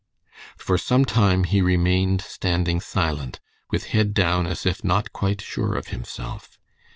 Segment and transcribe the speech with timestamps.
[0.57, 5.75] For some time he remained standing silent, with head down as if not quite sure
[5.75, 6.57] of himself.